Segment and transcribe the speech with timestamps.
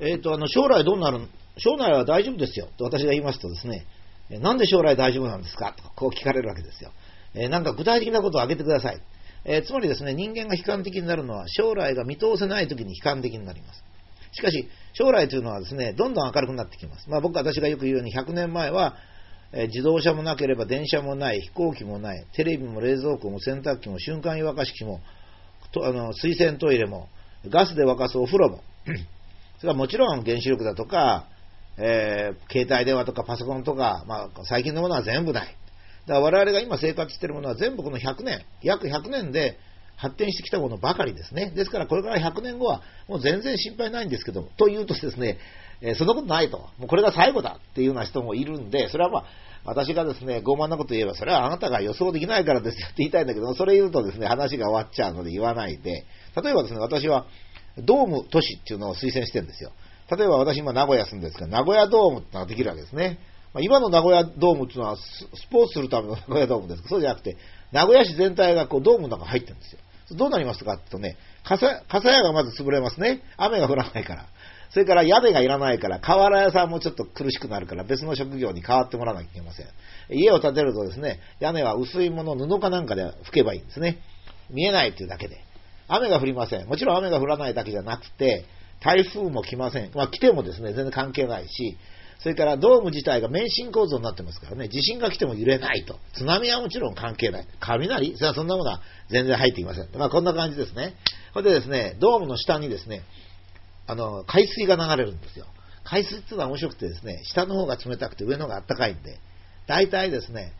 [0.00, 1.28] えっ、と、あの、将来どうなる
[1.58, 2.68] 将来は大丈夫ですよ。
[2.76, 3.86] と私が言いますとですね、
[4.30, 6.90] なんで将来大丈夫なんですかとこう聞かれるわけですよ。
[7.34, 9.00] えーなんか具体的なことを挙げてください。
[9.44, 13.82] えーつまりですね、人間が悲観的になるのは将来が見通せない時に悲観的になります。
[14.32, 17.08] しかし、将来というのはですね、どんどん明るくなってきます。
[17.08, 18.96] まあ僕、私がよく言うように、100年前は、
[19.52, 25.00] えー自動車もなければ電車もない、飛行機もない、テレビも冷蔵庫も洗濯機も瞬間湯沸かし器も、
[25.72, 27.08] とあの水洗トイレも、
[27.48, 28.62] ガスで沸かすお風呂も、
[29.58, 31.26] それはもちろん原子力だとか、
[31.76, 35.56] えー携帯電話とかパソコンとか、まあ、最近のものは全部ない。
[36.06, 39.58] だから我々が今生活しているものは全部この100年、約100年で
[39.96, 41.50] 発展してきたものばかりですね。
[41.50, 45.38] ですからこれから100年後はもう全然心配ないんですけど、というとですね、
[45.80, 46.58] えーそんなことないと。
[46.78, 49.24] もうこれが最後だっていうような人もいるんで、それはまあ、
[49.64, 56.06] 私がですね、傲慢なこと言えば、それはあなたが予想できないからですよって言いたいんだけど、それ言うとですね、話が終わっちゃうので言わないで、
[56.42, 57.26] 例えばですね、私は
[57.82, 59.72] ドーム都市っていうのを推薦してるんですよ。
[60.10, 63.18] 例えば私今名古屋住んでるんですけど、名古屋ドームってのができるわけですね。
[63.52, 67.36] まあ今の名古屋ドームっていうのはスポーツするための 名古屋ドームですけど、そうじゃなくて、
[67.72, 69.78] 名古屋市全体がこうドームの中に入ってるんですよ。
[70.12, 73.22] どうなりますかって言うとね、傘傘屋がまず潰れますね。
[73.36, 74.26] 雨が降らないから。
[74.70, 79.66] それから屋根がいらないから、瓦屋さんもちょっと苦しくなるから、別の職業に変わってもらわなきゃいけません。
[80.10, 83.98] 家を建てるとですね、屋根は薄いもの、布かなんかで拭けばいいんですね。
[84.50, 85.42] 見えないっていうだけで。
[85.88, 86.66] 雨が降りません。
[86.66, 88.44] もちろん雨が降らないだけじゃなくて、
[88.80, 89.90] 台風も来ません。
[89.94, 91.76] まあ来てもですね、全然関係ないし、
[92.20, 95.98] それからドーム自体が免震構造になってますからね、地震が来ても揺れないと。
[96.14, 97.46] 津波はもちろん関係ない。
[97.60, 98.14] 雷？
[98.16, 99.88] それはそんなものは全然入ってきません。
[99.96, 100.94] まあこんな感じですね。
[101.32, 103.02] それでですね、ドームの下にですね、
[103.86, 105.46] あの、海水が流れるんですよ。
[105.84, 109.18] 海水っていうのは面白くてですね、下の方が冷たくて上の方が暖かいんで、
[109.66, 110.52] 大体ですね、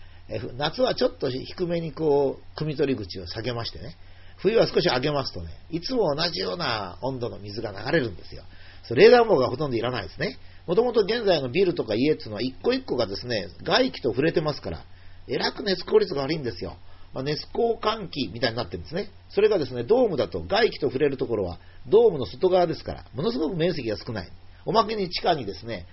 [0.56, 3.96] 夏はちょっと低めにこう、汲み取り口を下げましてね、
[4.38, 8.44] 冬は少し上げますとね、いつも同じような温度の水が流れるんですよ。
[8.84, 10.38] それ冷暖房がほとんどいらないですね。
[10.66, 14.84] もともと現在のビルとか家っていうのは一個一個がですね、外気と触れてますから、
[15.26, 16.76] えらく熱効率が悪いんですよ。
[17.12, 19.10] まあ、熱交換器みたいになってるんですね。
[19.30, 24.30] それがですね、ドームだと外気と触れるところはドームの外側ですから、ものすごく面積が少ない。
[24.66, 25.86] おまけに地下にですね、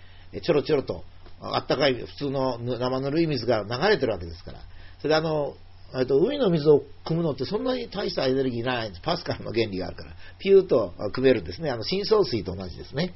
[0.44, 1.04] ちょろちょろと
[1.40, 4.60] あったかい普通の生ぬるい水が流れてるわけですから。
[4.98, 5.56] それであの、
[5.94, 9.02] えっと海の水を汲むのってそんなに大したエネルギーないんです。
[9.02, 10.12] パスカルの原理があるから。
[10.40, 11.70] ピューと汲めるんですね。
[11.70, 13.14] あの深層水と同じですね。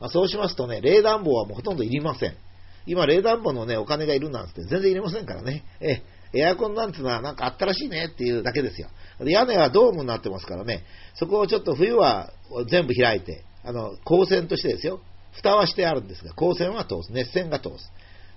[0.00, 2.34] まあ、そうしますとね、冷暖房はもうほとんどいりません。
[2.86, 5.64] 今、冷暖房のね、お金がいるなんて全然いりませんからね。
[5.80, 6.02] え
[6.34, 8.88] エアコンなんてのはなんかあったらしいねっていうだけですよ。
[9.20, 12.32] で屋根はドームになってますからね、そこをちょっと冬は
[12.70, 15.00] 全部開いて、あの、光線としてですよ。
[15.32, 17.12] 蓋はしてあるんですが、光線は通す。
[17.12, 17.92] 熱線が通す。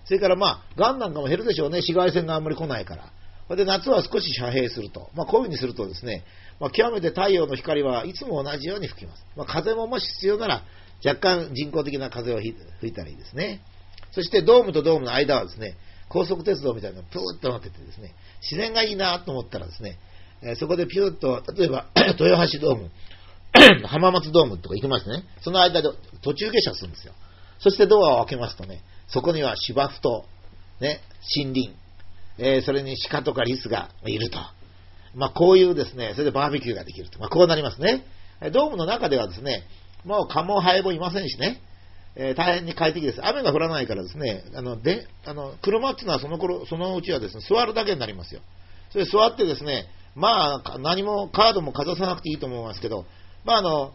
[0.06, 1.78] それからまあ、ガンなんかも減るでしょうね。
[1.78, 3.12] 紫外線があんまり来ないから。
[3.50, 5.12] で夏は少し遮蔽すると。
[5.14, 6.24] まあ、こういうふうにするとですね、
[6.60, 9.26] まあ、極めて太陽の光はいつも同じように吹きます。
[9.36, 10.64] まあ、風ももし必要なら、
[11.06, 13.62] 若干人工的な風を吹いたらいいですね。
[14.12, 15.76] そしてドームとドームの間はですね、
[16.10, 20.00] 高速鉄道みたいなのがプーッとなっててですね、自然がいいなと思ったらですね、
[20.42, 21.88] えーそこでピューッと、例えば、
[22.20, 22.92] 豊橋ドーム、
[23.88, 25.90] 浜松ドームとか行きましてね、その間で
[26.22, 27.14] 途中下車するんですよ。
[27.60, 30.26] そしてドアを開けますとね、そこには芝生と、
[30.80, 31.02] ね、
[31.36, 31.72] 森林、
[32.38, 34.38] えーそれに鹿とかリスがいると。
[35.14, 37.20] まあ、こういうですね、それでバーベキューができると。
[37.20, 38.06] まあ、こうなりますね。
[38.52, 39.64] ドームの中ではですね、
[40.04, 41.62] もう蚊もハエもいませんしね、
[42.16, 43.26] えー大変に快適です。
[43.26, 48.42] 雨が降らないからですね、あの、で、あの、車っていうのはその頃、そのうちはですね、座るだけになりますよ。
[48.92, 53.06] それで座ってですね、まあ、何もカードもかざさなくていいと思いますけど、
[53.44, 53.92] まあ、あの、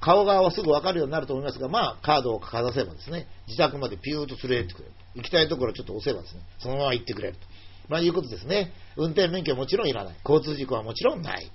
[0.00, 4.92] 顔側はすぐわかるようになると思いますが、まあ、カードをかざせばですね、自宅までピューと連れてくれる。
[5.16, 7.40] 行きたいところをちょっと押せばですね、そのまま行ってくれると。
[7.88, 8.72] まあ、いうことですね。
[8.96, 10.16] 運転免許はもちろんいらない。
[10.24, 11.50] 交通事故はもちろんない。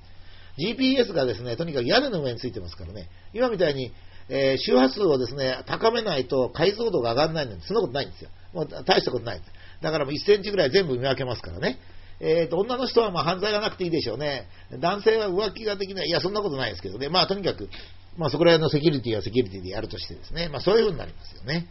[0.57, 3.91] GPS がですね、とにかく屋根の上についてますからね、今みたいに、
[4.29, 8.29] えー周波数をですね、高めないと解像度が上がらないのに、そんなことないんですよ。
[8.53, 9.51] もう大したことないです。
[9.81, 11.79] だからもう1センチぐらい全部見分けますからね。
[12.19, 14.47] えーと、女の人はまあ犯罪がなくていいでしょうね。
[14.79, 16.07] 男性は浮気ができない。
[16.07, 17.09] いや、そんなことないですけどね。
[17.09, 17.69] まあ、とにかく、
[18.17, 20.47] まあ、そこら辺のセキュリティはセキュリティでやるとしてですね。
[20.47, 21.67] まあ、そういうふうになりますよね。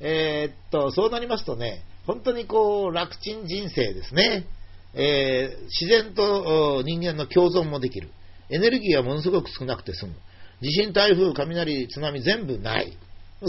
[0.00, 4.44] えーっと、そうなりますとね、本当にこう、楽ちん人生ですね。
[4.94, 8.10] えー自然と人間の共存もできる。
[8.50, 10.14] エネルギーはものすごく少なくて済む。
[10.60, 12.96] 地震、台風、雷、津波全部ない。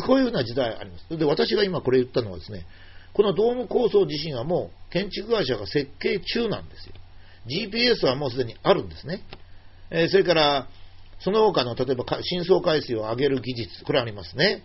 [0.05, 1.17] こういうふうな時代あります。
[1.17, 2.65] で、私が今これ言ったのはですね、
[3.13, 6.93] このドーム構想自身はもう建築会社が設計中なんですよ。
[7.47, 9.21] GPS はもうすでにあるんですね。
[9.91, 10.67] えーそれから、
[11.19, 14.63] その他の、例えば深層海水を上げる技術、これありますね。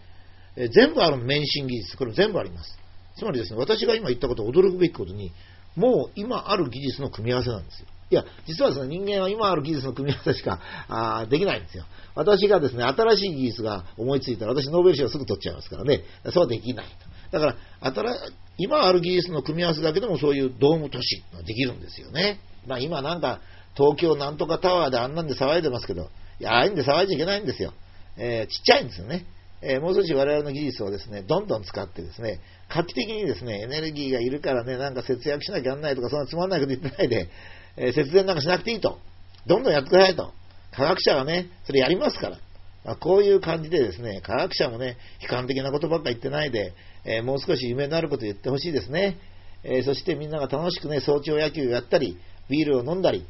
[0.56, 2.78] えー全部ある免震技術、これ全部あります。
[3.18, 5.32] つまりですね、私が今言ったこと、驚くべきことに、
[5.76, 7.86] もう今ある技術の組み合わせなんですよ。
[8.10, 11.84] いや、実はですね、人間は今ある技術の組み合わせしかあできないんですよ。
[12.14, 16.86] 私がですね、新しい技術が思いついたら、私ノーベル賞すぐ取っちゃいますからね、そうはできない
[17.30, 17.38] と。
[17.38, 18.16] だから、新
[18.56, 22.40] 今ある技術の組み合わせだけでもそういうドーム都市ができるんですよね。
[22.66, 23.40] まあ今なんか、
[23.76, 26.10] 東京なんとかタワーであんなんで騒いでますけど、
[26.40, 27.74] いや、ああいうんで騒いじゃいけないんですよ。
[28.16, 29.26] えー、ちっちゃいんですよね。
[29.60, 37.28] えー、もう少し我々の技術をですね、どんどん使ってですね、画期的にですね、エネルギーがいるからね、なんか節約しなきゃなんないとか、そんなつまんないこと言ってないで、
[37.76, 38.98] えー、節電なんかしなくていいと。
[39.46, 40.32] どんどんやってくださいと。
[40.72, 42.38] 科学者はね、それやりますから。
[42.84, 46.72] まあ、こういう感じでですね、科学者もね、悲観的なことばっか言ってないで、
[47.04, 49.18] えー、もう少し夢のあること言ってほしいですね。
[49.64, 52.16] え、そしてみんなが楽しくね、早朝野球をやったり、
[52.48, 53.26] ビールを飲んだり、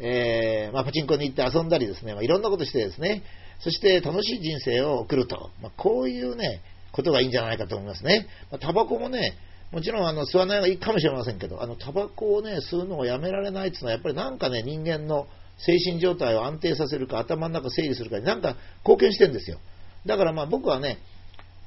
[0.00, 3.22] え、まあ、パチンコに行って遊んだりですね、まあ、いろんなことしてですね、
[3.60, 6.62] そして楽しい人生を送ると、まあ、こういうね、
[6.92, 8.26] ことがいいんじゃないかと思いますね。
[8.50, 9.36] まあ、タバコもね、
[9.72, 15.26] もちろんあの吸わない方がいいかもしれませんけど、あのタバコをね、吸うのをやめられないっていうのは、やっぱりなんかね、人間の
[15.58, 19.58] 精神状態を安定させるか、頭の中整理するかになんか貢献してるんですよ。
[20.06, 20.98] だからまあ僕はね、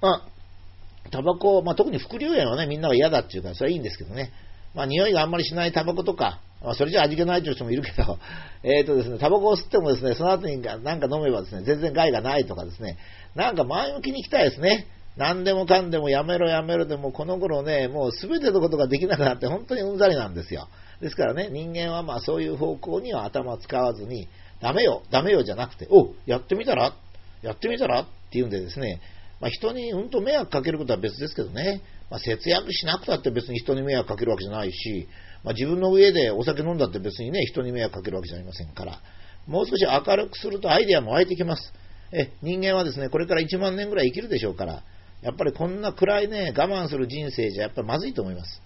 [0.01, 0.29] まあ、
[1.11, 4.31] タバコ、まあ、特に副流煙はね、みんなが嫌だっていうから、それはいいんですけどね。
[4.75, 8.19] まあ、匂いがあんまりしないタバコとか、まあ、それじゃ味気ないという人もいるけど、
[8.63, 12.97] えっ、ー、とですね、タバコを吸ってもですね、その後になんか飲めばですね、全然害がないとかですね、
[13.35, 14.87] なんか前向きに行きたいですね。
[15.15, 20.67] 何でもかんでもやめろやめろでもこの頃ね、もう全てのことができなくなって本当にうんざりなんですよ。
[21.01, 24.27] ですからね、人間はまあそういう方向には頭を使わずに、
[24.61, 26.93] ダメよ、ダメよじゃなくて、おやってみたら？
[27.41, 28.01] やってみたら？
[28.01, 29.01] っていうんでですね、
[29.39, 35.07] まあ、人にうんと迷惑かけることは別ですけどね、まあ、節約しなくたって別に人に迷惑かけるわけじゃないし、
[35.43, 39.01] まあ、自分の上でお酒飲んだって別にね、人に迷惑かけるわけじゃありませんから、
[39.47, 41.73] もう少し明るくするとアイデアも湧いてきます。
[42.11, 44.83] え人間はですね、これから1万年ぐらい生きるでしょうから、
[45.21, 48.61] やっぱりこんな暗いね、我慢する人生じゃやっぱりまずいと思います。